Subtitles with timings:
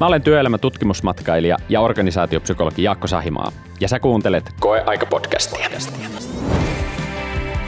[0.00, 5.68] Mä olen työelämän tutkimusmatkailija ja organisaatiopsykologi Jaakko Sahimaa, ja sä kuuntelet Koeaika-podcastia.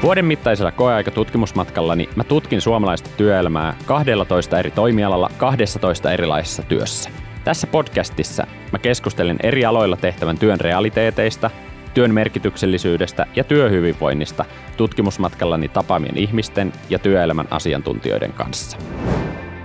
[0.03, 7.11] Vuoden mittaisella koeaika-tutkimusmatkallani mä tutkin suomalaista työelämää 12 eri toimialalla 12 erilaisessa työssä.
[7.45, 11.51] Tässä podcastissa mä keskustelen eri aloilla tehtävän työn realiteeteista,
[11.95, 14.45] työn merkityksellisyydestä ja työhyvinvoinnista
[14.77, 18.79] tutkimusmatkallani tapaamien ihmisten ja työelämän asiantuntijoiden kanssa.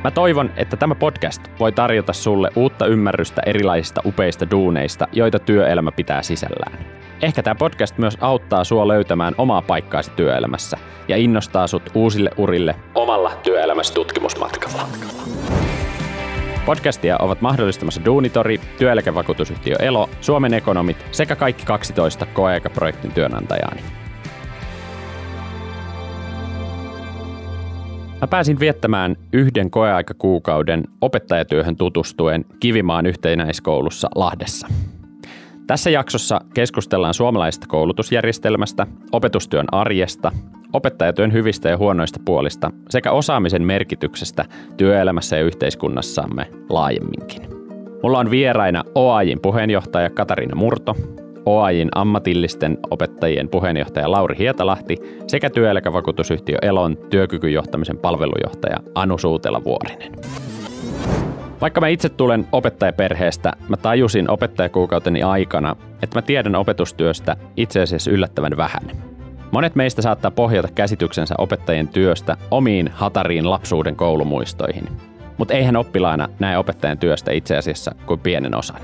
[0.04, 5.92] Mä toivon, että tämä podcast voi tarjota sulle uutta ymmärrystä erilaisista upeista duuneista, joita työelämä
[5.92, 6.86] pitää sisällään.
[7.22, 12.76] Ehkä tämä podcast myös auttaa sua löytämään omaa paikkaasi työelämässä ja innostaa sut uusille urille
[12.96, 14.88] omalla työelämässä tutkimusmatkalla.
[16.66, 24.03] Podcastia ovat mahdollistamassa Duunitori, työeläkevakuutusyhtiö Elo, Suomen ekonomit sekä kaikki 12 koeaikaprojektin työnantajaani.
[28.24, 34.68] Mä pääsin viettämään yhden koeaikakuukauden opettajatyöhön tutustuen Kivimaan yhtenäiskoulussa Lahdessa.
[35.68, 40.32] Tässä jaksossa keskustellaan suomalaisesta koulutusjärjestelmästä, opetustyön arjesta,
[40.74, 44.46] opettajatyön hyvistä ja huonoista puolista sekä osaamisen merkityksestä
[44.78, 47.42] työelämässä ja yhteiskunnassamme laajemminkin.
[48.04, 50.96] Mulla on vieraina OAJin puheenjohtaja Katariina Murto,
[51.46, 60.12] OAJin ammatillisten opettajien puheenjohtaja Lauri Hietalahti sekä työeläkevakuutusyhtiö Elon työkykyjohtamisen palvelujohtaja Anu Suutela-Vuorinen.
[61.62, 68.12] Vaikka mä itse tulen opettajaperheestä, mä tajusin opettajakuukauteni aikana, että mä tiedän opetustyöstä itse asiassa
[68.12, 68.84] yllättävän vähän.
[69.52, 74.88] Monet meistä saattaa pohjata käsityksensä opettajien työstä omiin hatariin lapsuuden koulumuistoihin.
[75.38, 78.82] Mutta eihän oppilaana näe opettajan työstä itse asiassa kuin pienen osan.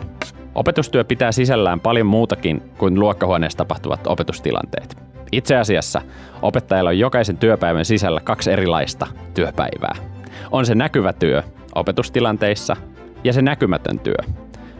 [0.59, 4.97] Opetustyö pitää sisällään paljon muutakin kuin luokkahuoneessa tapahtuvat opetustilanteet.
[5.31, 6.01] Itse asiassa
[6.41, 9.95] opettajalla on jokaisen työpäivän sisällä kaksi erilaista työpäivää.
[10.51, 11.43] On se näkyvä työ
[11.75, 12.75] opetustilanteissa
[13.23, 14.35] ja se näkymätön työ.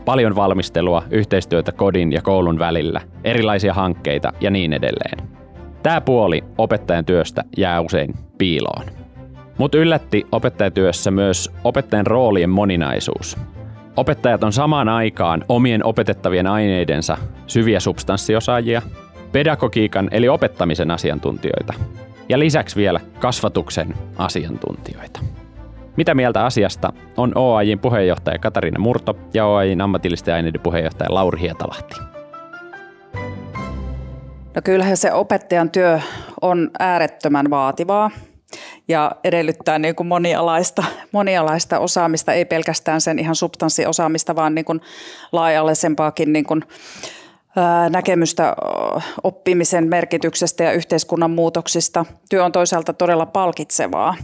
[0.06, 5.30] Paljon valmistelua, yhteistyötä kodin ja koulun välillä, erilaisia hankkeita ja niin edelleen.
[5.84, 8.86] Tämä puoli opettajan työstä jää usein piiloon.
[9.58, 13.38] Mutta yllätti opettajatyössä myös opettajan roolien moninaisuus.
[13.99, 17.17] Opettajat on samaan aikaan omien opetettavien aineidensa
[17.48, 18.82] syviä substanssiosaajia,
[19.32, 21.73] pedagogiikan eli opettamisen asiantuntijoita
[22.30, 25.20] ja lisäksi vielä kasvatuksen asiantuntijoita.
[25.98, 31.95] Mitä mieltä asiasta on OAJin puheenjohtaja Katariina Murto ja OAJin ammatillisten aineiden puheenjohtaja Lauri Hietalahti?
[34.55, 35.99] No kyllähän se opettajan työ
[36.42, 38.11] on äärettömän vaativaa
[38.89, 44.82] ja edellyttää niin kuin monialaista, monialaista osaamista, ei pelkästään sen ihan substanssiosaamista, vaan niin kuin
[45.32, 46.64] laajallisempaakin niin kuin
[47.89, 48.55] näkemystä
[49.23, 52.05] oppimisen merkityksestä ja yhteiskunnan muutoksista.
[52.30, 54.15] Työ on toisaalta todella palkitsevaa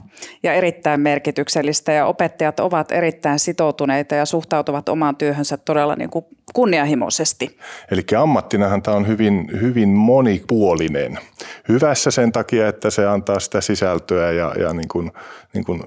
[0.44, 6.26] ja erittäin merkityksellistä ja opettajat ovat erittäin sitoutuneita ja suhtautuvat omaan työhönsä todella niin kuin
[6.54, 7.58] kunnianhimoisesti.
[7.92, 11.20] Eli ammattinahan tämä on hyvin, hyvin monipuolinen.
[11.70, 15.12] Hyvässä sen takia, että se antaa sitä sisältöä ja, ja niin kuin,
[15.54, 15.84] niin kuin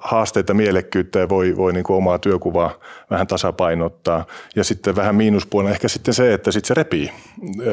[0.00, 2.74] haasteita, mielekkyyttä ja voi, voi niin kuin omaa työkuvaa
[3.10, 4.26] vähän tasapainottaa.
[4.56, 7.10] Ja sitten vähän miinuspuolena ehkä sitten se, että sitten se repii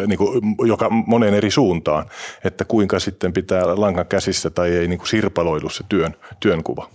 [0.07, 2.05] niin kuin joka monen eri suuntaan,
[2.43, 6.89] että kuinka sitten pitää lankan käsissä tai ei niin kuin sirpaloidu se työn, työnkuva.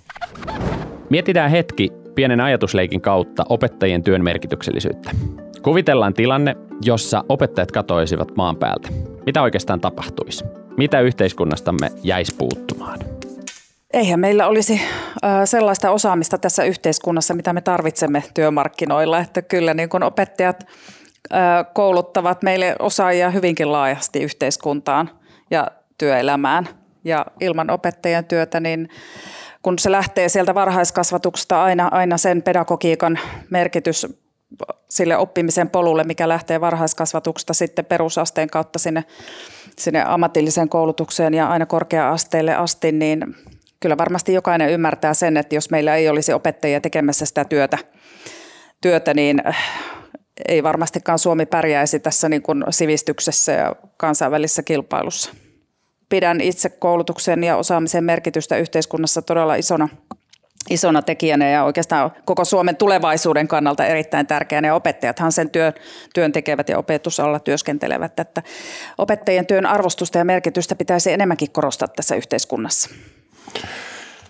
[1.10, 5.10] Mietitään hetki, pienen ajatusleikin kautta opettajien työn merkityksellisyyttä.
[5.62, 8.88] Kuvitellaan tilanne, jossa opettajat katoisivat maan päältä.
[9.26, 10.44] Mitä oikeastaan tapahtuisi?
[10.76, 12.98] Mitä yhteiskunnastamme jäisi puuttumaan?
[13.92, 14.81] Eihän meillä olisi
[15.44, 19.19] sellaista osaamista tässä yhteiskunnassa, mitä me tarvitsemme työmarkkinoilla.
[19.19, 20.66] Että kyllä niin kun opettajat
[21.72, 25.10] kouluttavat meille osaajia hyvinkin laajasti yhteiskuntaan
[25.50, 26.69] ja työelämään.
[27.04, 28.88] Ja ilman opettajien työtä, niin
[29.62, 33.19] kun se lähtee sieltä varhaiskasvatuksesta aina, aina sen pedagogiikan
[33.50, 34.06] merkitys
[34.88, 39.04] sille oppimisen polulle, mikä lähtee varhaiskasvatuksesta sitten perusasteen kautta sinne,
[39.78, 43.37] sinne ammatilliseen koulutukseen ja aina korkea-asteelle asti, niin
[43.81, 47.79] kyllä varmasti jokainen ymmärtää sen, että jos meillä ei olisi opettajia tekemässä sitä työtä,
[48.81, 49.43] työtä niin
[50.49, 55.32] ei varmastikaan Suomi pärjäisi tässä niin kuin sivistyksessä ja kansainvälisessä kilpailussa
[56.12, 59.88] pidän itse koulutuksen ja osaamisen merkitystä yhteiskunnassa todella isona,
[60.70, 64.69] isona tekijänä ja oikeastaan koko Suomen tulevaisuuden kannalta erittäin tärkeänä.
[64.69, 65.73] Ja opettajathan sen työn,
[66.14, 68.20] työn tekevät ja opetusalla työskentelevät.
[68.20, 68.43] Että
[68.99, 72.90] opettajien työn arvostusta ja merkitystä pitäisi enemmänkin korostaa tässä yhteiskunnassa.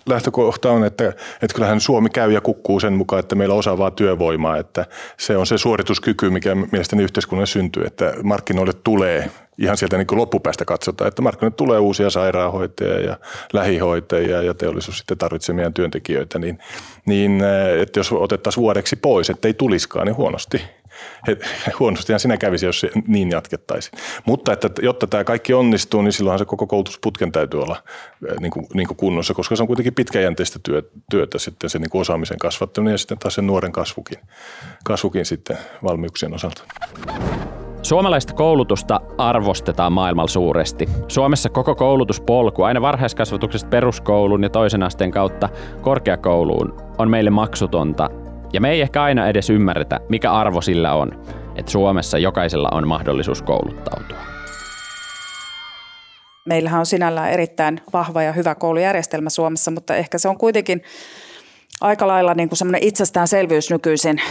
[0.05, 3.91] Lähtökohta on, että, että kyllähän Suomi käy ja kukkuu sen mukaan, että meillä on osaavaa
[3.91, 4.85] työvoimaa, että
[5.17, 10.65] se on se suorituskyky, mikä mielestäni yhteiskunnan syntyy, että markkinoille tulee ihan sieltä niin loppupäästä
[10.65, 13.17] katsotaan, että markkinoille tulee uusia sairaanhoitajia ja
[13.53, 16.59] lähihoitajia ja teollisuus sitten tarvitsee meidän työntekijöitä, niin,
[17.05, 17.41] niin
[17.81, 20.61] että jos otettaisiin vuodeksi pois, että ei tulisikaan, niin huonosti
[21.79, 23.99] huonostihan sinä kävisi, jos niin jatkettaisiin.
[24.25, 27.83] Mutta että, jotta tämä kaikki onnistuu, niin silloinhan se koko koulutusputken täytyy olla
[28.39, 31.89] niin kuin, niin kuin kunnossa, koska se on kuitenkin pitkäjänteistä työtä, työtä sitten se niin
[31.89, 34.19] kuin osaamisen kasvattaminen ja sitten taas sen nuoren kasvukin,
[34.83, 36.63] kasvukin sitten valmiuksien osalta.
[37.83, 40.89] Suomalaista koulutusta arvostetaan maailmalla suuresti.
[41.07, 45.49] Suomessa koko koulutuspolku, aina varhaiskasvatuksesta peruskouluun ja toisen asteen kautta
[45.81, 48.09] korkeakouluun, on meille maksutonta
[48.53, 52.87] ja me ei ehkä aina edes ymmärretä, mikä arvo sillä on, että Suomessa jokaisella on
[52.87, 54.17] mahdollisuus kouluttautua.
[56.45, 60.83] Meillähän on sinällään erittäin vahva ja hyvä koulujärjestelmä Suomessa, mutta ehkä se on kuitenkin
[61.81, 64.21] aika lailla niin kuin semmoinen itsestäänselvyys nykyisin.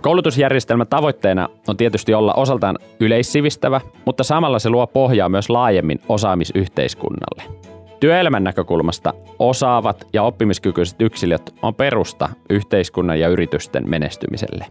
[0.00, 7.57] Koulutusjärjestelmän tavoitteena on tietysti olla osaltaan yleissivistävä, mutta samalla se luo pohjaa myös laajemmin osaamisyhteiskunnalle.
[8.00, 14.66] Työelämän näkökulmasta osaavat ja oppimiskykyiset yksilöt on perusta yhteiskunnan ja yritysten menestymiselle.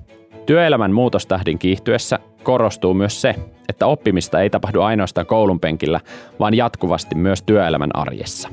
[0.45, 3.35] Työelämän muutostahdin kiihtyessä korostuu myös se,
[3.69, 5.99] että oppimista ei tapahdu ainoastaan koulun penkillä,
[6.39, 8.49] vaan jatkuvasti myös työelämän arjessa.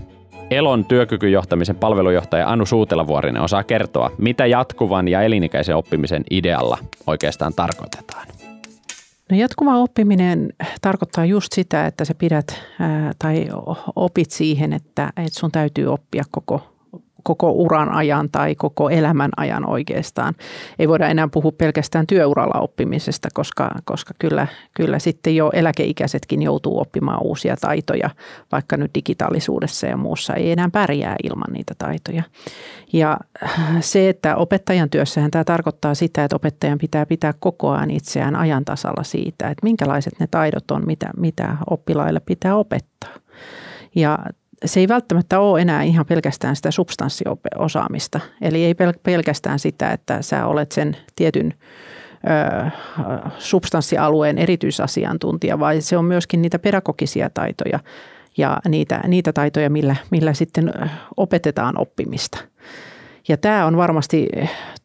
[0.50, 8.33] Elon työkykyjohtamisen palvelujohtaja Anu Suutelavuorinen osaa kertoa, mitä jatkuvan ja elinikäisen oppimisen idealla oikeastaan tarkoitetaan.
[9.30, 13.48] No jatkuva oppiminen tarkoittaa just sitä, että sä pidät ää, tai
[13.96, 16.73] opit siihen, että, että sun täytyy oppia koko
[17.24, 20.34] koko uran ajan tai koko elämän ajan oikeastaan.
[20.78, 26.80] Ei voida enää puhua pelkästään työuralla oppimisesta, koska, koska kyllä, kyllä sitten jo eläkeikäisetkin joutuu
[26.80, 28.10] oppimaan uusia taitoja,
[28.52, 32.22] vaikka nyt digitaalisuudessa ja muussa ei enää pärjää ilman niitä taitoja.
[32.92, 33.18] Ja
[33.80, 38.64] se, että opettajan työssähän tämä tarkoittaa sitä, että opettajan pitää pitää koko ajan itseään ajan
[38.64, 43.10] tasalla siitä, että minkälaiset ne taidot on, mitä, mitä oppilaille pitää opettaa.
[43.94, 44.18] Ja
[44.64, 48.20] se ei välttämättä ole enää ihan pelkästään sitä substanssiosaamista.
[48.40, 51.54] Eli ei pelkästään sitä, että sä olet sen tietyn
[52.64, 52.70] ö,
[53.38, 57.80] substanssialueen erityisasiantuntija, vaan se on myöskin niitä pedagogisia taitoja
[58.36, 60.72] ja niitä, niitä taitoja, millä, millä sitten
[61.16, 62.38] opetetaan oppimista.
[63.28, 64.28] Ja tämä on varmasti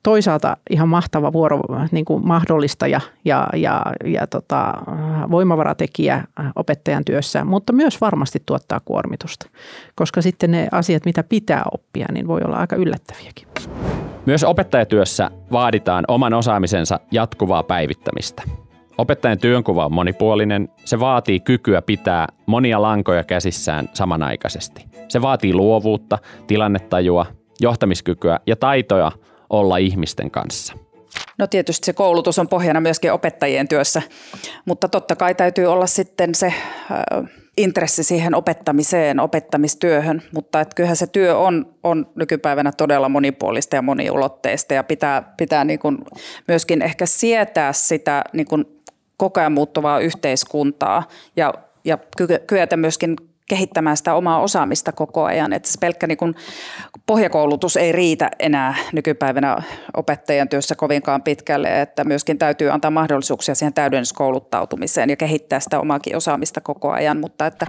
[0.10, 1.60] toisaalta ihan mahtava vuoro
[1.92, 4.74] niin kuin mahdollistaja ja, ja, ja tota,
[5.32, 6.24] voimavaratekijä
[6.56, 9.50] opettajan työssä, mutta myös varmasti tuottaa kuormitusta,
[9.96, 13.48] koska sitten ne asiat, mitä pitää oppia, niin voi olla aika yllättäviäkin.
[14.26, 18.44] Myös opettajatyössä vaaditaan oman osaamisensa jatkuvaa päivittämistä.
[18.98, 20.70] Opettajan työnkuva on monipuolinen.
[20.86, 24.86] Se vaatii kykyä pitää monia lankoja käsissään samanaikaisesti.
[25.08, 26.18] Se vaatii luovuutta,
[26.48, 27.26] tilannetajua,
[27.62, 29.12] johtamiskykyä ja taitoja
[29.50, 30.74] olla ihmisten kanssa.
[31.38, 34.02] No tietysti se koulutus on pohjana myöskin opettajien työssä,
[34.66, 36.54] mutta totta kai täytyy olla sitten se
[37.58, 43.82] intressi siihen opettamiseen, opettamistyöhön, mutta että kyllähän se työ on, on nykypäivänä todella monipuolista ja
[43.82, 45.98] moniulotteista ja pitää, pitää niin kuin
[46.48, 48.66] myöskin ehkä sietää sitä niin kuin
[49.18, 51.54] koko ajan muuttuvaa yhteiskuntaa ja,
[51.86, 51.98] ja
[52.48, 53.16] kyetä myöskin
[53.50, 55.54] kehittämään sitä omaa osaamista koko ajan.
[55.54, 56.36] Että pelkkä niin kuin
[57.06, 59.58] pohjakoulutus ei riitä enää nykypäivänä
[59.98, 66.16] opettajan työssä kovinkaan pitkälle, että myöskin täytyy antaa mahdollisuuksia siihen täydennyskouluttautumiseen ja kehittää sitä omaakin
[66.16, 67.20] osaamista koko ajan.
[67.20, 67.68] Mutta että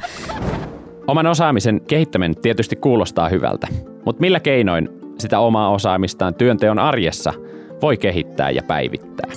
[1.06, 3.66] Oman osaamisen kehittäminen tietysti kuulostaa hyvältä,
[4.04, 4.88] mutta millä keinoin
[5.18, 7.32] sitä omaa osaamistaan työnteon arjessa
[7.82, 9.30] voi kehittää ja päivittää?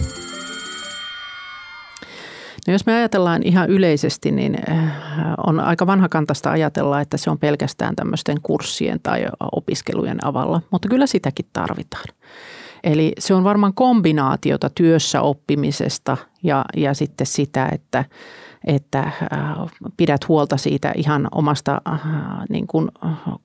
[2.67, 4.77] No jos me ajatellaan ihan yleisesti, niin eh,
[5.47, 11.07] on aika vanhakantasta ajatella, että se on pelkästään tämmöisten kurssien tai opiskelujen avalla, mutta kyllä
[11.07, 12.05] sitäkin tarvitaan.
[12.83, 18.05] Eli se on varmaan kombinaatiota työssä oppimisesta ja, ja sitten sitä, että,
[18.65, 19.11] että äh,
[19.97, 21.99] pidät huolta siitä ihan omasta äh,
[22.49, 22.89] niin kuin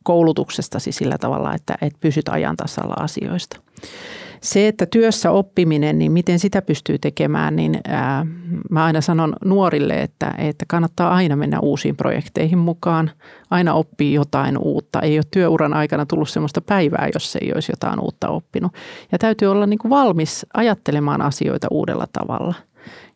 [0.02, 3.60] koulutuksestasi sillä tavalla, että, että pysyt ajan tasalla asioista
[4.42, 8.26] se, että työssä oppiminen, niin miten sitä pystyy tekemään, niin ää,
[8.71, 13.11] mä aina sanon nuorille, että, että kannattaa aina mennä uusiin projekteihin mukaan.
[13.50, 15.00] Aina oppii jotain uutta.
[15.00, 18.73] Ei ole työuran aikana tullut sellaista päivää, jos ei olisi jotain uutta oppinut.
[19.12, 22.54] Ja täytyy olla niin kuin valmis ajattelemaan asioita uudella tavalla.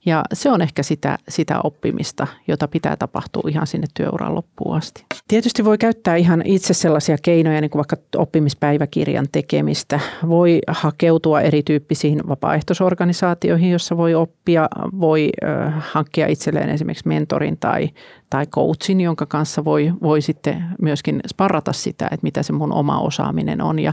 [0.06, 5.04] Ja se on ehkä sitä, sitä oppimista, jota pitää tapahtua ihan sinne työuran loppuun asti.
[5.28, 10.00] Tietysti voi käyttää ihan itse sellaisia keinoja, niin kuin vaikka oppimispäiväkirjan tekemistä.
[10.28, 14.68] Voi hakeutua erityyppisiin vapaaehtoisorganisaatioihin, jossa voi oppia,
[15.00, 15.30] voi
[15.78, 17.88] hankkia itselleen esimerkiksi mentorin tai,
[18.30, 23.00] tai coachin, jonka kanssa voi, voi sitten myöskin sparrata sitä, että mitä se mun oma
[23.00, 23.78] osaaminen on.
[23.78, 23.92] Ja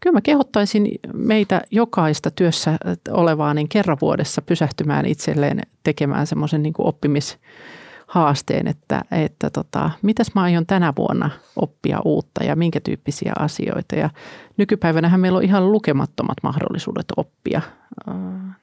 [0.00, 2.78] kyllä mä kehottaisin meitä jokaista työssä
[3.10, 5.47] olevaa niin kerran vuodessa pysähtymään itselleen
[5.82, 12.56] tekemään semmoisen niin oppimishaasteen, että, että tota, mitäs mä aion tänä vuonna oppia uutta ja
[12.56, 13.96] minkä tyyppisiä asioita.
[13.96, 14.10] Ja
[14.56, 17.60] nykypäivänähän meillä on ihan lukemattomat mahdollisuudet oppia.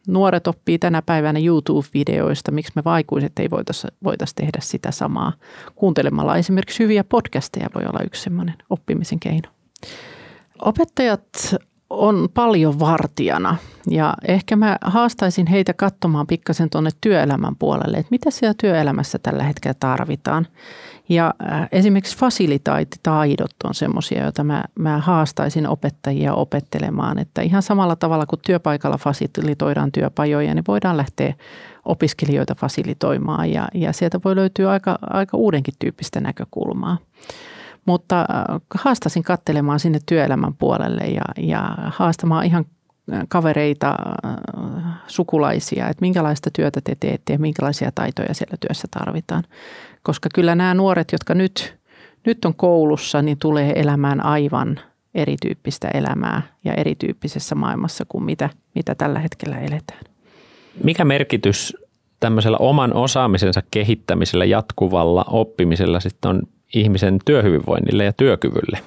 [0.08, 5.34] Nuoret oppii tänä päivänä YouTube-videoista, miksi me vaikuiset ei voitaisiin voitais tehdä sitä samaa.
[5.76, 9.50] Kuuntelemalla esimerkiksi hyviä podcasteja voi olla yksi semmoinen oppimisen keino.
[10.62, 11.56] Opettajat
[11.90, 13.56] on paljon vartijana
[13.90, 19.44] ja ehkä mä haastaisin heitä katsomaan pikkasen tuonne työelämän puolelle, että mitä siellä työelämässä tällä
[19.44, 20.48] hetkellä tarvitaan.
[21.10, 27.96] Ja äh, esimerkiksi fasilitaatitaidot on semmoisia, joita mä, mä haastaisin opettajia opettelemaan, että ihan samalla
[27.96, 31.34] tavalla kuin työpaikalla fasilitoidaan työpajoja, niin voidaan lähteä
[31.86, 36.98] opiskelijoita fasilitoimaan ja, ja sieltä voi löytyä aika, aika uudenkin tyyppistä näkökulmaa.
[37.86, 42.66] Mutta äh, haastasin kattelemaan sinne työelämän puolelle ja, ja haastamaan ihan
[43.14, 44.36] äh, kavereita, äh,
[45.08, 49.44] sukulaisia, että minkälaista työtä te teette ja minkälaisia taitoja siellä työssä tarvitaan.
[50.04, 51.78] Koska kyllä nämä nuoret, jotka nyt,
[52.26, 54.80] nyt on koulussa, niin tulee elämään aivan
[55.16, 60.02] erityyppistä elämää ja erityyppisessä maailmassa kuin mitä, mitä tällä hetkellä eletään.
[60.84, 61.78] Mikä merkitys
[62.20, 66.42] tämmöisellä oman osaamisensa kehittämisellä, jatkuvalla oppimisella sitten on
[66.76, 68.80] ihmisen työhyvinvoinnille ja työkyvylle?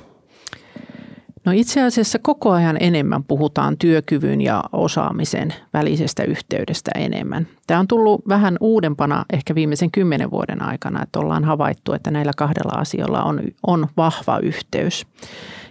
[1.44, 7.46] No itse asiassa koko ajan enemmän puhutaan työkyvyn ja osaamisen välisestä yhteydestä enemmän.
[7.66, 12.32] Tämä on tullut vähän uudempana ehkä viimeisen kymmenen vuoden aikana, että ollaan havaittu, että näillä
[12.36, 15.06] kahdella asialla on, on vahva yhteys.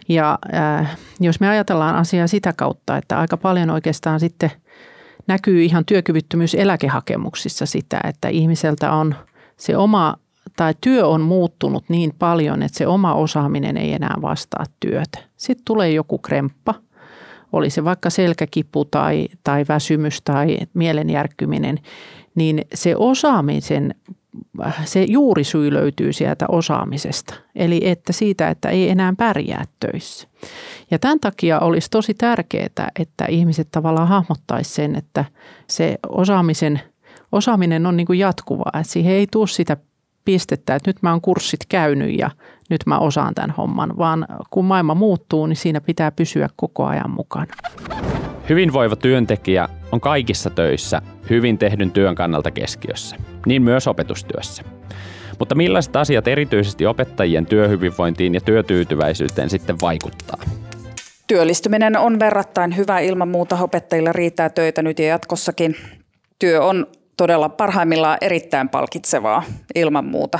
[0.09, 4.51] Ja äh, jos me ajatellaan asiaa sitä kautta, että aika paljon oikeastaan sitten
[5.27, 9.15] näkyy ihan työkyvyttömyys eläkehakemuksissa sitä, että ihmiseltä on
[9.57, 10.15] se oma
[10.55, 15.19] tai työ on muuttunut niin paljon, että se oma osaaminen ei enää vastaa työtä.
[15.37, 16.73] Sitten tulee joku kremppa,
[17.53, 21.79] oli se vaikka selkäkipu tai, tai väsymys tai mielenjärkkyminen,
[22.35, 23.95] niin se osaamisen,
[24.85, 27.33] se juurisyy löytyy sieltä osaamisesta.
[27.55, 30.27] Eli että siitä, että ei enää pärjää töissä.
[30.91, 35.25] Ja tämän takia olisi tosi tärkeää, että ihmiset tavallaan hahmottaisi sen, että
[35.67, 36.81] se osaamisen,
[37.31, 38.71] osaaminen on niin kuin jatkuvaa.
[38.79, 39.77] Että siihen ei tule sitä
[40.27, 42.29] pistettä, että nyt mä oon kurssit käynyt ja
[42.69, 47.09] nyt mä osaan tämän homman, vaan kun maailma muuttuu, niin siinä pitää pysyä koko ajan
[47.09, 47.53] mukana.
[48.49, 53.15] Hyvinvoiva työntekijä on kaikissa töissä hyvin tehdyn työn kannalta keskiössä,
[53.45, 54.63] niin myös opetustyössä.
[55.39, 60.39] Mutta millaiset asiat erityisesti opettajien työhyvinvointiin ja työtyytyväisyyteen sitten vaikuttaa?
[61.27, 63.57] Työllistyminen on verrattain hyvä ilman muuta.
[63.61, 65.75] Opettajilla riittää töitä nyt ja jatkossakin.
[66.39, 69.43] Työ on todella parhaimmillaan erittäin palkitsevaa
[69.75, 70.39] ilman muuta.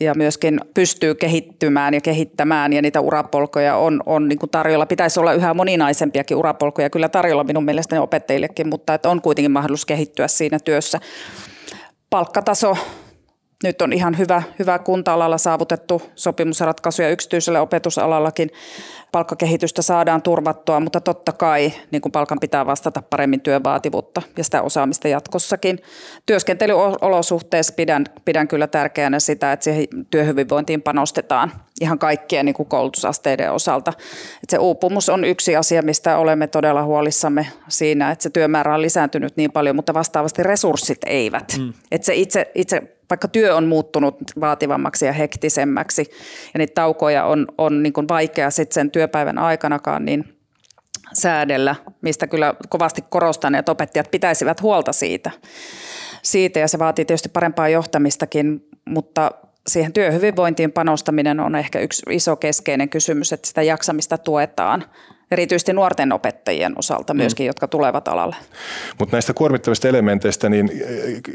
[0.00, 4.86] Ja myöskin pystyy kehittymään ja kehittämään ja niitä urapolkoja on, on niin kuin tarjolla.
[4.86, 9.86] Pitäisi olla yhä moninaisempiakin urapolkoja kyllä tarjolla minun mielestäni opettajillekin, mutta että on kuitenkin mahdollisuus
[9.86, 11.00] kehittyä siinä työssä.
[12.10, 12.76] Palkkataso
[13.64, 18.50] nyt on ihan hyvä, hyvä kunta-alalla saavutettu sopimusratkaisuja yksityisellä opetusalallakin.
[19.12, 24.62] Palkkakehitystä saadaan turvattua, mutta totta kai niin kuin palkan pitää vastata paremmin työvaativuutta ja sitä
[24.62, 25.78] osaamista jatkossakin.
[26.26, 33.52] Työskentelyolosuhteessa pidän, pidän kyllä tärkeänä sitä, että siihen työhyvinvointiin panostetaan ihan kaikkien niin kuin koulutusasteiden
[33.52, 33.90] osalta.
[34.42, 38.82] Että se uupumus on yksi asia, mistä olemme todella huolissamme siinä, että se työmäärä on
[38.82, 41.56] lisääntynyt niin paljon, mutta vastaavasti resurssit eivät.
[41.58, 41.72] Mm.
[41.90, 46.10] Että se itse, itse vaikka työ on muuttunut vaativammaksi ja hektisemmäksi
[46.54, 50.38] ja niitä taukoja on, on niin kuin vaikea sitten sen työpäivän aikanakaan niin
[51.12, 55.30] säädellä, mistä kyllä kovasti korostan, että opettajat pitäisivät huolta siitä.
[56.22, 59.30] siitä ja se vaatii tietysti parempaa johtamistakin, mutta
[59.66, 64.84] siihen työhyvinvointiin panostaminen on ehkä yksi iso keskeinen kysymys, että sitä jaksamista tuetaan
[65.30, 67.46] erityisesti nuorten opettajien osalta myöskin, mm.
[67.46, 68.36] jotka tulevat alalle.
[68.98, 70.70] Mutta näistä kuormittavista elementeistä, niin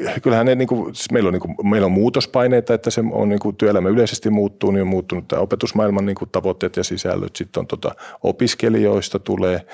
[0.06, 3.04] eh, kyllähän ne, niin kuin, siis meillä, on, niin kuin, meillä on muutospaineita, että se
[3.12, 6.84] on niin kuin työelämä yleisesti muuttuu, niin on muuttunut tämä opetusmaailman niin kuin tavoitteet ja
[6.84, 9.66] sisällöt, sitten on tota, opiskelijoista tulee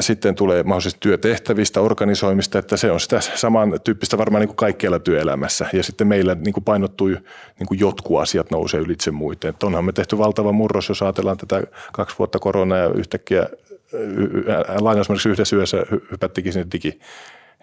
[0.00, 5.66] sitten tulee mahdollisesti työtehtävistä, organisoimista, että se on sitä samantyyppistä varmaan niin kuin kaikkialla työelämässä.
[5.72, 9.48] Ja sitten meillä niin kuin painottuu niin kuin jotkut asiat nousee ylitse muiden.
[9.48, 11.62] Että onhan me tehty valtava murros, jos ajatellaan tätä
[11.92, 13.46] kaksi vuotta koronaa ja yhtäkkiä
[14.80, 15.76] lainausmerkissä yhdessä yössä
[16.10, 17.00] hypättikin sinne digi,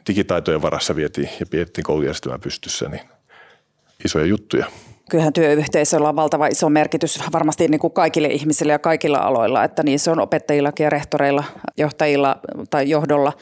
[0.08, 3.02] digitaitojen varassa vietiin ja pidettiin koulujärjestelmä pystyssä, niin
[4.06, 4.66] isoja juttuja.
[5.09, 9.83] Kyllähän työyhteisöllä on valtava iso merkitys varmasti niin kuin kaikille ihmisille ja kaikilla aloilla, että
[9.83, 11.43] niin se on opettajillakin ja rehtoreilla,
[11.77, 13.33] johtajilla tai johdolla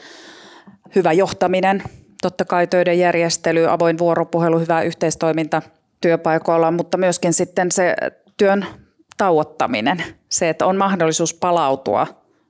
[0.94, 1.82] hyvä johtaminen,
[2.22, 5.62] totta kai töiden järjestely, avoin vuoropuhelu, hyvä yhteistoiminta
[6.00, 7.96] työpaikoilla, mutta myöskin sitten se
[8.36, 8.66] työn
[9.16, 12.06] tauottaminen, se, että on mahdollisuus palautua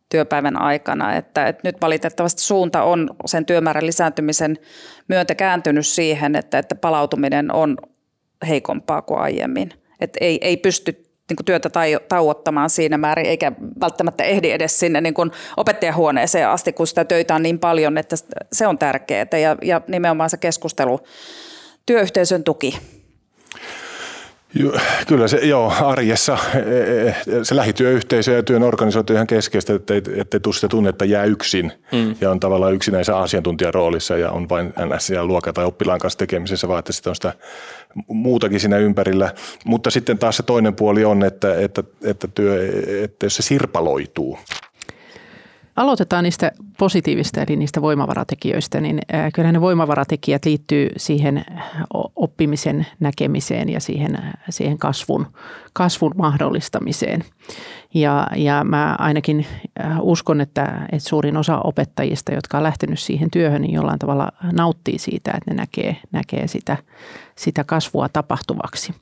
[0.08, 1.14] työpäivän aikana.
[1.14, 4.58] Että, että nyt valitettavasti suunta on sen työmäärän lisääntymisen
[5.08, 7.76] myötä kääntynyt siihen, että, että palautuminen on
[8.44, 9.70] heikompaa kuin aiemmin.
[10.00, 10.92] Että ei, ei pysty
[11.28, 11.70] niin kuin työtä
[12.08, 17.34] tauottamaan siinä määrin, eikä välttämättä ehdi edes sinne niin kuin opettajahuoneeseen asti, kun sitä töitä
[17.34, 18.16] on niin paljon, että
[18.52, 19.26] se on tärkeää.
[19.32, 21.00] Ja, ja nimenomaan se keskustelu,
[21.86, 22.78] työyhteisön tuki
[25.06, 29.74] Kyllä se, joo, arjessa e, e, e, se lähityöyhteisö ja työn organisointi on ihan keskeistä,
[29.74, 32.14] että ei, ettei tule sitä tunnetta jää yksin mm.
[32.20, 36.18] ja on tavallaan yksinäisessä asiantuntijan roolissa ja on vain NS ja luokka tai oppilaan kanssa
[36.18, 37.32] tekemisessä, vaan että sitten on sitä
[38.08, 39.32] muutakin siinä ympärillä.
[39.64, 42.68] Mutta sitten taas se toinen puoli on, että, että, että, työ,
[43.04, 44.38] että jos se sirpaloituu,
[45.76, 49.00] Aloitetaan niistä positiivista eli niistä voimavaratekijöistä, niin
[49.34, 51.44] kyllä ne voimavaratekijät liittyy siihen
[52.16, 54.18] oppimisen näkemiseen ja siihen,
[54.50, 55.26] siihen kasvun,
[55.72, 57.24] kasvun mahdollistamiseen.
[57.94, 59.46] Ja, ja mä ainakin
[60.00, 64.98] uskon, että, että suurin osa opettajista, jotka on lähtenyt siihen työhön, niin jollain tavalla nauttii
[64.98, 66.76] siitä, että ne näkee, näkee sitä,
[67.36, 68.94] sitä kasvua tapahtuvaksi.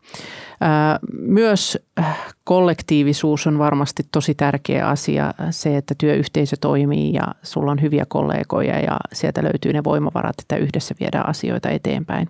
[1.12, 5.34] Myös äh, kollektiivisuus on varmasti tosi tärkeä asia.
[5.50, 10.56] Se, että työyhteisö toimii ja sulla on hyviä kollegoja ja sieltä löytyy ne voimavarat, että
[10.56, 12.28] yhdessä viedään asioita eteenpäin.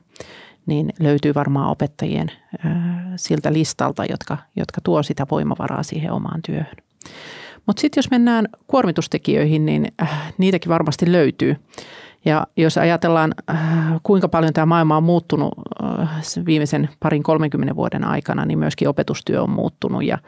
[0.66, 2.32] Niin löytyy varmaan opettajien
[3.16, 6.76] siltä listalta, jotka, jotka tuo sitä voimavaraa siihen omaan työhön.
[7.66, 11.56] Mutta sitten jos mennään kuormitustekijöihin, niin äh, niitäkin varmasti löytyy.
[12.24, 13.58] Ja jos ajatellaan, äh,
[14.02, 15.52] kuinka paljon tämä maailma on muuttunut
[15.84, 20.04] äh, viimeisen parin 30 vuoden aikana, niin myöskin opetustyö on muuttunut.
[20.04, 20.18] Ja,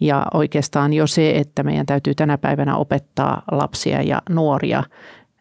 [0.00, 4.78] ja oikeastaan jo se, että meidän täytyy tänä päivänä opettaa lapsia ja nuoria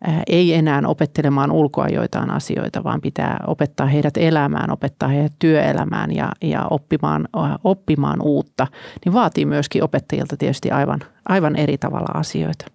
[0.08, 6.16] äh, ei enää opettelemaan ulkoa joitain asioita, vaan pitää opettaa heidät elämään, opettaa heidät työelämään
[6.16, 7.28] ja, ja oppimaan,
[7.64, 8.68] oppimaan uutta,
[9.06, 12.66] niin vaatii myöskin opettajilta tietysti aivan, aivan eri tavalla asioita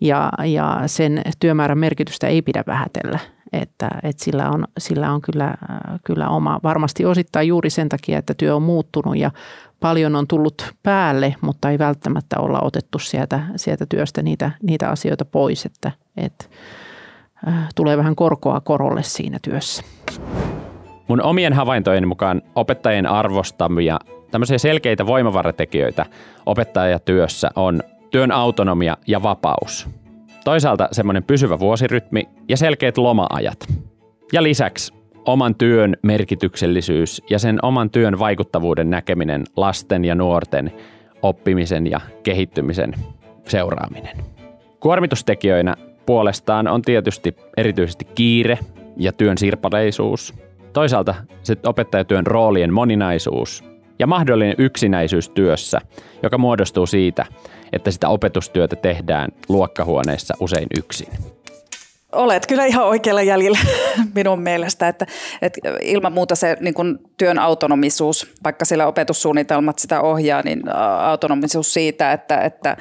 [0.00, 3.18] ja, ja sen työmäärän merkitystä ei pidä vähätellä.
[3.52, 5.54] Että, että sillä on, sillä on kyllä,
[6.04, 9.30] kyllä oma, varmasti osittain juuri sen takia, että työ on muuttunut ja
[9.80, 15.24] paljon on tullut päälle, mutta ei välttämättä olla otettu sieltä, sieltä työstä niitä, niitä asioita
[15.24, 16.44] pois, että, että
[17.74, 19.82] tulee vähän korkoa korolle siinä työssä.
[21.08, 23.98] Mun omien havaintojen mukaan opettajien arvostamia
[24.30, 26.06] tämmöisiä selkeitä voimavaratekijöitä
[26.46, 29.88] opettajatyössä on työn autonomia ja vapaus.
[30.44, 33.58] Toisaalta semmoinen pysyvä vuosirytmi ja selkeät loma-ajat.
[34.32, 34.94] Ja lisäksi
[35.24, 40.72] oman työn merkityksellisyys ja sen oman työn vaikuttavuuden näkeminen lasten ja nuorten
[41.22, 42.94] oppimisen ja kehittymisen
[43.44, 44.16] seuraaminen.
[44.80, 45.74] Kuormitustekijöinä
[46.06, 48.58] puolestaan on tietysti erityisesti kiire
[48.96, 50.34] ja työn sirpaleisuus.
[50.72, 53.67] Toisaalta sitten opettajatyön roolien moninaisuus
[53.98, 55.80] ja mahdollinen yksinäisyys työssä,
[56.22, 57.26] joka muodostuu siitä,
[57.72, 61.08] että sitä opetustyötä tehdään luokkahuoneessa usein yksin.
[62.12, 63.58] Olet kyllä ihan oikealla jäljellä
[64.14, 65.06] minun mielestä, että,
[65.42, 70.62] että ilman muuta se niin kuin työn autonomisuus, vaikka sillä opetussuunnitelmat sitä ohjaa, niin
[71.00, 72.76] autonomisuus siitä, että, että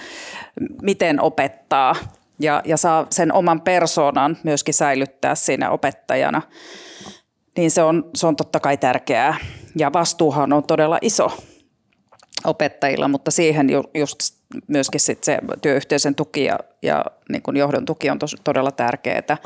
[0.81, 1.95] miten opettaa
[2.39, 6.41] ja, ja saa sen oman persoonan myöskin säilyttää siinä opettajana,
[7.57, 9.35] niin se on, se on totta kai tärkeää.
[9.77, 11.31] Ja vastuuhan on todella iso
[12.45, 14.19] opettajilla, mutta siihen just
[14.67, 19.37] myöskin sit se työyhteisön tuki ja, ja niin kuin johdon tuki on tos, todella tärkeää.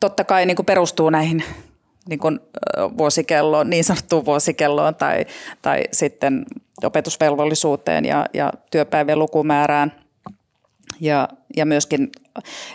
[0.00, 1.44] Totta kai niin kuin perustuu näihin
[2.08, 2.40] niin kuin
[2.98, 5.26] vuosikelloon, niin sanottuun vuosikelloon tai,
[5.62, 6.46] tai sitten
[6.84, 9.92] opetusvelvollisuuteen ja, ja työpäivien lukumäärään.
[11.00, 12.12] Ja, ja myöskin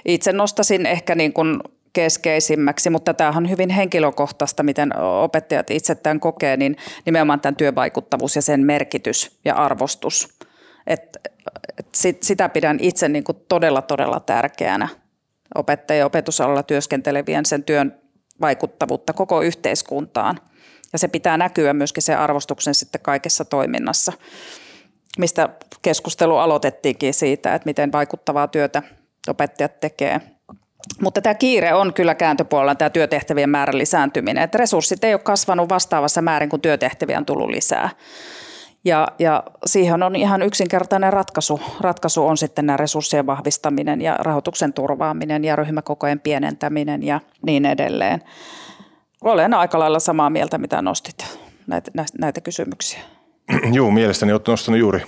[0.05, 1.59] itse nostasin ehkä niin kuin
[1.93, 8.35] keskeisimmäksi, mutta tämähän on hyvin henkilökohtaista, miten opettajat itse tämän kokee, niin nimenomaan tämän työvaikuttavuus
[8.35, 10.27] ja sen merkitys ja arvostus.
[10.87, 11.17] Et,
[11.77, 14.87] et sit, sitä pidän itse niin kuin todella, todella tärkeänä
[15.55, 17.99] opettajien opetusalalla työskentelevien sen työn
[18.41, 20.39] vaikuttavuutta koko yhteiskuntaan.
[20.93, 24.13] Ja se pitää näkyä myöskin se arvostuksen sitten kaikessa toiminnassa,
[25.17, 25.49] mistä
[25.81, 28.83] keskustelu aloitettiinkin siitä, että miten vaikuttavaa työtä
[29.27, 30.21] opettajat tekee–
[31.01, 34.43] mutta tämä kiire on kyllä kääntöpuolella tämä työtehtävien määrän lisääntyminen.
[34.43, 37.89] Että resurssit ei ole kasvanut vastaavassa määrin, kuin työtehtäviä on tullut lisää.
[38.85, 41.61] Ja, ja siihen on ihan yksinkertainen ratkaisu.
[41.81, 48.23] Ratkaisu on sitten nämä resurssien vahvistaminen ja rahoituksen turvaaminen ja ryhmäkokojen pienentäminen ja niin edelleen.
[49.21, 52.99] Olen aika lailla samaa mieltä, mitä nostit näitä, näitä kysymyksiä.
[53.73, 55.01] Joo, mielestäni olet nostanut juuri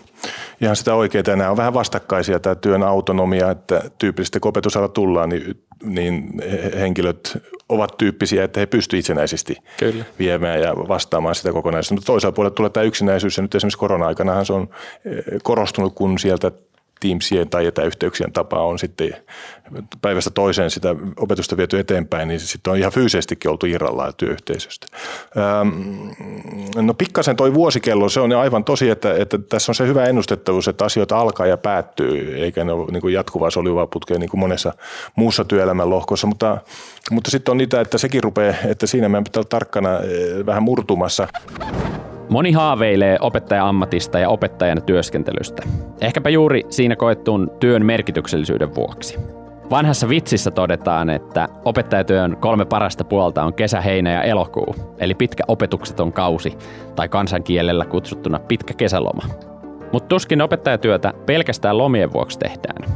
[0.62, 1.36] ihan sitä oikeaa.
[1.36, 6.42] Nämä on vähän vastakkaisia tämä työn autonomia, että tyypillisesti kun opetusala tullaan, niin, niin
[6.80, 7.38] henkilöt
[7.70, 10.06] ovat tyyppisiä, että he pystyvät itsenäisesti Kyllä.
[10.20, 11.96] viemään ja vastaamaan sitä kokonaisuutta.
[11.96, 14.70] Mutta toisaalta puolella tulee tämä yksinäisyys ja nyt esimerkiksi korona-aikanahan se on
[15.06, 16.52] eh, korostunut, kun sieltä
[17.02, 19.16] Teamsien tai etäyhteyksien tapa on sitten
[20.02, 24.88] päivästä toiseen sitä opetusta viety eteenpäin, niin sitten on ihan fyysisestikin oltu irrallaan työyhteisöstä.
[26.76, 30.68] no pikkasen toi vuosikello, se on aivan tosi, että, että tässä on se hyvä ennustettavuus,
[30.68, 34.40] että asioita alkaa ja päättyy, eikä ne ole niin kuin jatkuvaa soljuvaa putkea niin kuin
[34.40, 34.74] monessa
[35.16, 36.58] muussa työelämän lohkossa, mutta,
[37.12, 40.64] mutta sitten on niitä, että sekin rupeaa, että siinä meidän pitää olla tarkkana eh, vähän
[40.64, 41.28] murtumassa.
[42.32, 45.63] Moni haaveilee opettaja-ammatista ja opettajan työskentelystä.
[46.02, 49.20] Ehkäpä juuri siinä koettuun työn merkityksellisyyden vuoksi.
[49.70, 55.44] Vanhassa vitsissä todetaan, että opettajatyön kolme parasta puolta on kesä, heinä ja elokuu, eli pitkä
[55.48, 56.58] opetukseton kausi,
[56.96, 59.24] tai kansankielellä kutsuttuna pitkä kesäloma.
[59.91, 62.91] Mutta tuskin opettajatyötä pelkästään lomien vuoksi tehdään.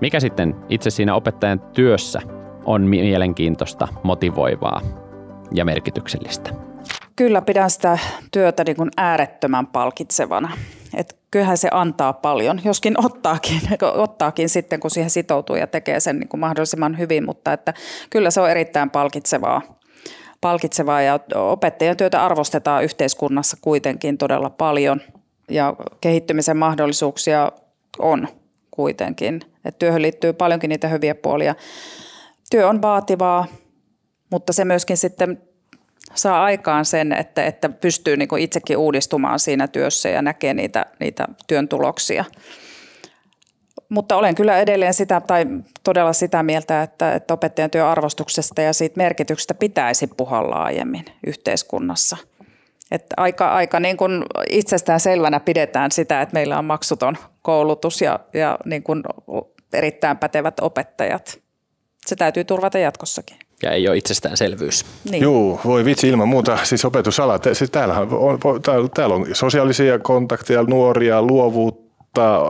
[0.00, 2.20] Mikä sitten itse siinä opettajan työssä
[2.64, 4.80] on mielenkiintoista, motivoivaa
[5.52, 6.69] ja merkityksellistä?
[7.20, 7.98] Kyllä pidän sitä
[8.30, 10.52] työtä niin kuin äärettömän palkitsevana.
[10.96, 13.60] Et kyllähän se antaa paljon, joskin ottaakin,
[13.94, 17.74] ottaakin sitten, kun siihen sitoutuu ja tekee sen niin kuin mahdollisimman hyvin, mutta että
[18.10, 19.62] kyllä se on erittäin palkitsevaa.
[20.40, 25.00] palkitsevaa ja opettajan työtä arvostetaan yhteiskunnassa kuitenkin todella paljon
[25.50, 27.52] ja kehittymisen mahdollisuuksia
[27.98, 28.28] on
[28.70, 29.40] kuitenkin.
[29.64, 31.54] Et työhön liittyy paljonkin niitä hyviä puolia.
[32.50, 33.46] Työ on vaativaa,
[34.30, 35.49] mutta se myöskin sitten
[36.14, 40.86] saa aikaan sen, että, että pystyy niin kuin itsekin uudistumaan siinä työssä ja näkee niitä,
[41.00, 42.24] niitä työn tuloksia.
[43.88, 45.46] Mutta olen kyllä edelleen sitä, tai
[45.84, 52.16] todella sitä mieltä, että, että opettajan työarvostuksesta ja siitä merkityksestä pitäisi puhua laajemmin yhteiskunnassa.
[52.90, 58.20] Että aika, aika niin kuin itsestään selvänä pidetään sitä, että meillä on maksuton koulutus ja,
[58.34, 59.02] ja niin kuin
[59.72, 61.40] erittäin pätevät opettajat.
[62.06, 64.84] Se täytyy turvata jatkossakin ja ei ole itsestäänselvyys.
[65.10, 65.22] Niin.
[65.22, 66.58] Joo, voi vitsi ilman muuta.
[66.62, 72.40] Siis opetusala, siis täällähän on, täällä, täällä on sosiaalisia kontakteja, nuoria, luovuutta,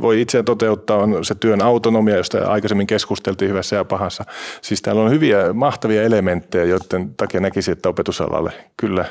[0.00, 4.24] voi itse toteuttaa, on se työn autonomia, josta aikaisemmin keskusteltiin hyvässä ja pahassa.
[4.62, 9.04] Siis täällä on hyviä, mahtavia elementtejä, joiden takia näkisin, että opetusalalle kyllä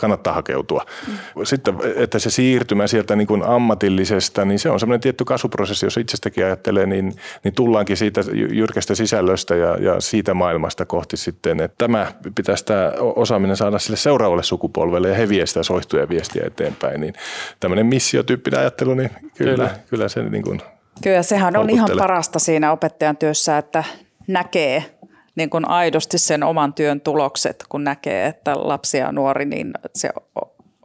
[0.00, 0.86] kannattaa hakeutua.
[1.08, 1.44] Mm.
[1.44, 5.96] Sitten, että se siirtymä sieltä niin kuin ammatillisesta, niin se on semmoinen tietty kasvuprosessi, jos
[5.96, 8.20] itsestäkin ajattelee, niin, niin tullaankin siitä
[8.52, 13.96] jyrkästä sisällöstä ja, ja siitä maailmasta kohti sitten, että tämä pitäisi tämä osaaminen saada sille
[13.96, 17.00] seuraavalle sukupolvelle ja he vie sitä soihtuja viestiä eteenpäin.
[17.00, 17.14] Niin
[17.60, 19.70] tämmöinen missiotyyppinen ajattelu, niin kyllä, kyllä.
[19.90, 20.62] kyllä se niin kuin
[21.02, 23.84] Kyllä sehän on ihan parasta siinä opettajan työssä, että
[24.26, 24.84] näkee
[25.38, 30.10] niin kuin aidosti sen oman työn tulokset, kun näkee, että lapsi ja nuori, niin se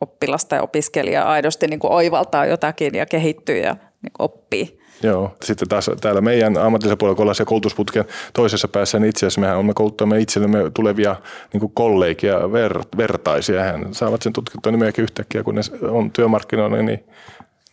[0.01, 4.79] oppilas tai opiskelija aidosti niin kuin oivaltaa jotakin ja kehittyy ja niin oppii.
[5.03, 9.25] Joo, sitten taas täällä meidän ammatillisen puolella, kun ollaan se koulutusputken toisessa päässä, niin itse
[9.25, 11.15] asiassa mehän olemme kouluttamme itsellemme tulevia
[11.53, 13.63] niin kollegia, ver, vertaisia.
[13.63, 17.03] Hän saavat sen tutkittua meidänkin yhtäkkiä, kun ne on työmarkkinoilla, niin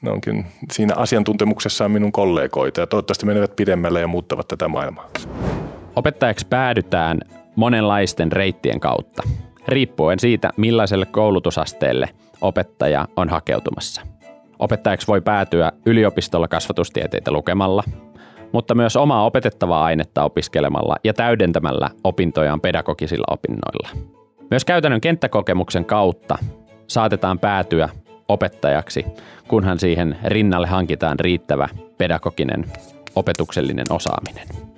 [0.03, 5.11] ne onkin siinä asiantuntemuksessaan minun kollegoita ja toivottavasti menevät pidemmälle ja muuttavat tätä maailmaa.
[5.97, 7.21] Opettajaksi päädytään
[7.57, 9.23] monenlaisten reittien kautta,
[9.69, 12.09] riippuen siitä, millaiselle koulutusasteelle
[12.41, 14.03] opettaja on hakeutumassa.
[14.59, 17.83] Opettajaksi voi päätyä yliopistolla kasvatustieteitä lukemalla,
[18.53, 23.89] mutta myös omaa opetettavaa ainetta opiskelemalla ja täydentämällä opintojaan pedagogisilla opinnoilla.
[24.51, 26.39] Myös käytännön kenttäkokemuksen kautta
[26.87, 27.89] saatetaan päätyä
[28.29, 29.07] opettajaksi,
[29.49, 32.65] kunhan siihen rinnalle hankitaan riittävä pedagoginen
[33.17, 34.70] opetuksellinen osaaminen.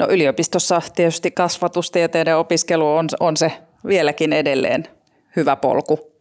[0.00, 3.52] No yliopistossa tietysti kasvatustieteiden opiskelu on, on se
[3.86, 4.88] vieläkin edelleen
[5.36, 6.12] hyvä polku.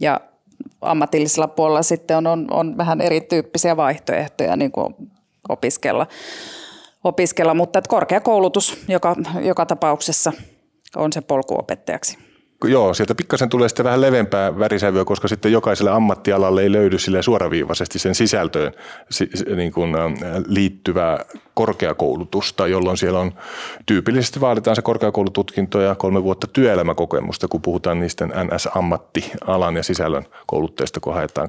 [0.00, 0.20] Ja
[0.80, 4.94] ammatillisella puolella sitten on, on, on vähän erityyppisiä vaihtoehtoja niin kuin
[5.48, 6.06] opiskella.
[7.04, 7.54] opiskella.
[7.54, 10.32] Mutta korkeakoulutus joka, joka tapauksessa
[10.96, 12.18] on se polku opettajaksi
[12.64, 17.22] joo, sieltä pikkasen tulee sitten vähän levempää värisävyä, koska sitten jokaiselle ammattialalle ei löydy sille
[17.22, 18.72] suoraviivaisesti sen sisältöön
[19.56, 19.94] niin kuin,
[20.46, 23.32] liittyvää korkeakoulutusta, jolloin siellä on
[23.86, 31.00] tyypillisesti vaaditaan se korkeakoulututkinto ja kolme vuotta työelämäkokemusta, kun puhutaan niistä NS-ammattialan ja sisällön koulutteista,
[31.00, 31.48] kun haetaan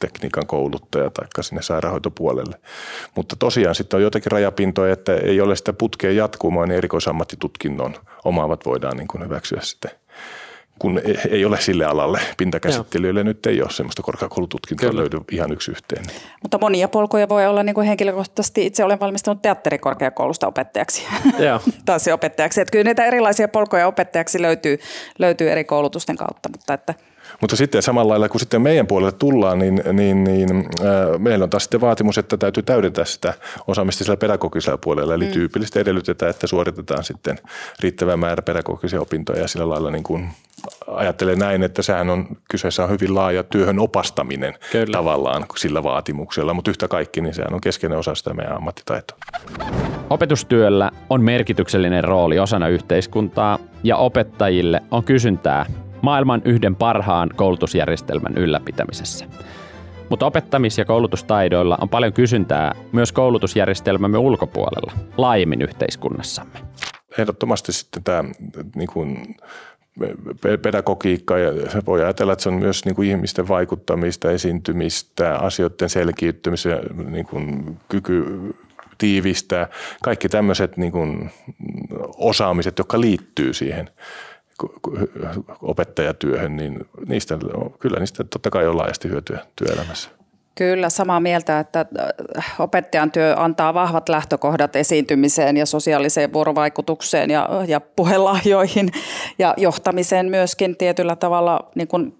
[0.00, 2.56] tekniikan kouluttaja tai sinne sairaanhoitopuolelle.
[3.14, 8.66] Mutta tosiaan sitten on jotakin rajapintoja, että ei ole sitä putkea jatkumaan, niin erikoisammattitutkinnon omaavat
[8.66, 9.90] voidaan niin kuin hyväksyä sitten
[10.78, 12.20] kun e- ei ole sille alalle.
[12.36, 13.24] Pintakäsittelijöille Joo.
[13.24, 15.00] nyt ei ole sellaista korkeakoulututkintoa Kyllä.
[15.00, 16.04] löydy ihan yksi yhteen.
[16.42, 18.66] Mutta monia polkuja voi olla niin kuin henkilökohtaisesti.
[18.66, 21.02] Itse olen valmistunut teatterikorkeakoulusta opettajaksi.
[21.84, 22.60] Taas opettajaksi.
[22.60, 24.78] Että kyllä niitä erilaisia polkuja opettajaksi löytyy,
[25.18, 26.48] löytyy eri koulutusten kautta.
[26.48, 26.94] Mutta että
[27.44, 31.50] mutta sitten samalla lailla, kun sitten meidän puolelle tullaan, niin, niin, niin äh, meillä on
[31.50, 33.34] taas sitten vaatimus, että täytyy täydentää sitä
[33.66, 35.14] osaamista sillä pedagogisella puolella.
[35.14, 35.32] Eli mm.
[35.32, 37.38] tyypillisesti edellytetään, että suoritetaan sitten
[37.80, 40.28] riittävä määrä pedagogisia opintoja ja sillä lailla niin kuin
[40.86, 44.92] ajattelen näin, että sehän on, kyseessä on hyvin laaja työhön opastaminen Kyllä.
[44.92, 49.18] tavallaan sillä vaatimuksella, mutta yhtä kaikki, niin sehän on keskeinen osa sitä meidän ammattitaitoa.
[50.10, 55.66] Opetustyöllä on merkityksellinen rooli osana yhteiskuntaa ja opettajille on kysyntää
[56.04, 59.24] maailman yhden parhaan koulutusjärjestelmän ylläpitämisessä.
[60.10, 66.58] Mutta opettamis- ja koulutustaidoilla on paljon kysyntää myös koulutusjärjestelmämme ulkopuolella, laajemmin yhteiskunnassamme.
[67.18, 68.24] Ehdottomasti sitten tämä
[68.74, 69.36] niin kuin,
[70.62, 71.52] pedagogiikka ja
[71.86, 77.76] voi ajatella, että se on myös niin kuin ihmisten vaikuttamista, esiintymistä, asioiden selkiyttämistä, niin kuin
[77.88, 78.24] kyky
[78.98, 79.68] tiivistää,
[80.02, 81.30] kaikki tämmöiset niin kuin
[82.16, 83.90] osaamiset, jotka liittyy siihen
[85.62, 87.38] opettajatyöhön, niin niistä,
[87.78, 90.10] kyllä niistä totta kai on laajasti hyötyä työelämässä.
[90.54, 91.86] Kyllä, samaa mieltä, että
[92.38, 98.90] äh, opettajan työ antaa vahvat lähtökohdat esiintymiseen ja sosiaaliseen vuorovaikutukseen ja, ja puhelahjoihin
[99.38, 102.18] ja johtamiseen myöskin tietyllä tavalla niin kuin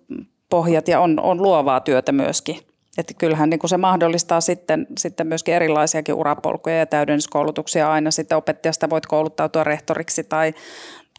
[0.51, 2.59] pohjat ja on, on luovaa työtä myöskin.
[2.99, 7.93] Että kyllähän niin kuin se mahdollistaa sitten, sitten myöskin erilaisiakin urapolkuja ja täydennyskoulutuksia.
[7.93, 10.55] Aina sitten opettajasta voit kouluttautua rehtoriksi tai,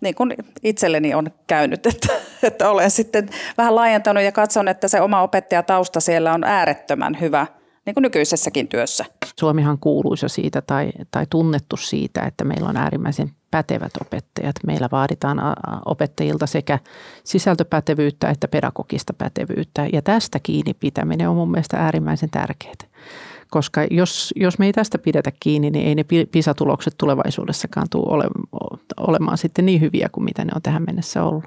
[0.01, 5.01] niin kuin itselleni on käynyt, että, että olen sitten vähän laajentanut ja katson, että se
[5.01, 7.47] oma opettajatausta siellä on äärettömän hyvä
[7.85, 9.05] niin kuin nykyisessäkin työssä.
[9.39, 14.55] Suomihan kuuluisa siitä tai, tai tunnettu siitä, että meillä on äärimmäisen pätevät opettajat.
[14.67, 15.39] Meillä vaaditaan
[15.85, 16.79] opettajilta sekä
[17.23, 22.94] sisältöpätevyyttä että pedagogista pätevyyttä ja tästä kiinni pitäminen on mun mielestä äärimmäisen tärkeää
[23.55, 28.23] koska jos, jos me ei tästä pidetä kiinni, niin ei ne PISA-tulokset tulevaisuudessakaan tule ole,
[28.97, 31.43] olemaan sitten niin hyviä kuin mitä ne on tähän mennessä ollut.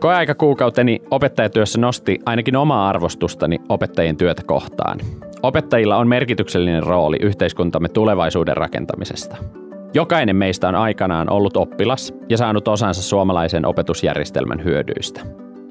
[0.00, 5.00] Koeaikakuukauteni opettajatyössä nosti ainakin omaa arvostustani opettajien työtä kohtaan.
[5.42, 9.36] Opettajilla on merkityksellinen rooli yhteiskuntamme tulevaisuuden rakentamisesta.
[9.94, 15.20] Jokainen meistä on aikanaan ollut oppilas ja saanut osansa suomalaisen opetusjärjestelmän hyödyistä.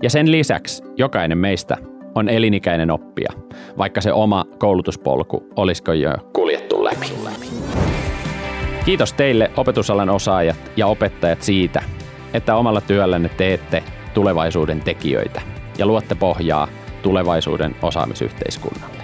[0.04, 1.78] Ja sen lisäksi jokainen meistä
[2.16, 3.30] on elinikäinen oppija,
[3.78, 7.08] vaikka se oma koulutuspolku olisiko jo kuljettu läpi.
[8.86, 11.84] Kiitos teille opetusalan osaajat ja opettajat siitä,
[12.34, 15.42] että omalla työllänne teette tulevaisuuden tekijöitä
[15.78, 16.68] ja luotte pohjaa
[17.02, 19.03] tulevaisuuden osaamisyhteiskunnalle.